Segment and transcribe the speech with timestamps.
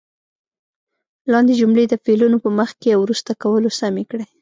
[1.31, 4.25] لاندې جملې د فعلونو په مخکې او وروسته کولو سمې کړئ.